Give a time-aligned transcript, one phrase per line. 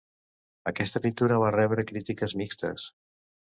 [0.71, 2.91] Aquesta pintura va rebre crítiques mixtes.